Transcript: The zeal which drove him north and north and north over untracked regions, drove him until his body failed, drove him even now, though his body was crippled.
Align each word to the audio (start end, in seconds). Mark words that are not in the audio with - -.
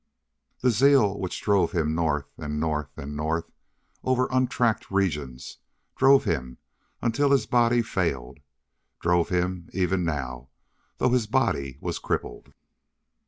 The 0.61 0.71
zeal 0.71 1.19
which 1.19 1.43
drove 1.43 1.73
him 1.73 1.93
north 1.93 2.25
and 2.35 2.59
north 2.59 2.97
and 2.97 3.15
north 3.15 3.51
over 4.03 4.27
untracked 4.31 4.89
regions, 4.89 5.59
drove 5.95 6.23
him 6.23 6.57
until 7.03 7.29
his 7.29 7.45
body 7.45 7.83
failed, 7.83 8.39
drove 8.99 9.29
him 9.29 9.69
even 9.73 10.03
now, 10.03 10.49
though 10.97 11.09
his 11.09 11.27
body 11.27 11.77
was 11.81 11.99
crippled. 11.99 12.51